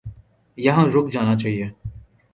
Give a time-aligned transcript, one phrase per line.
[0.57, 1.67] یہاں رک جانا چاہیے۔